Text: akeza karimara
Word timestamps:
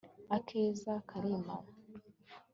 akeza 0.37 0.93
karimara 1.07 1.65